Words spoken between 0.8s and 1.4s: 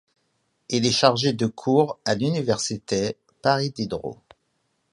est chargé